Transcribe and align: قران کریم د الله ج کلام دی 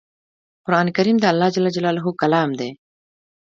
قران 0.65 0.87
کریم 0.95 1.17
د 1.21 1.25
الله 1.31 1.49
ج 1.53 1.55
کلام 2.21 2.49
دی 2.59 2.69